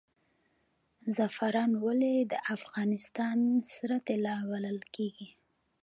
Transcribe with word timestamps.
زعفران 1.15 1.71
ولې 1.85 2.15
د 2.31 2.33
افغانستان 2.55 3.37
سره 3.75 3.95
طلا 4.07 4.35
بلل 4.49 4.79
کیږي؟ 4.95 5.29